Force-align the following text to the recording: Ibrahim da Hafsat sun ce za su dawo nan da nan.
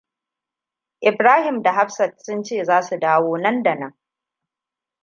Ibrahim 1.01 1.61
da 1.63 1.71
Hafsat 1.73 2.19
sun 2.19 2.43
ce 2.43 2.63
za 2.63 2.81
su 2.81 2.99
dawo 2.99 3.37
nan 3.37 3.63
da 3.63 3.75
nan. 3.75 3.97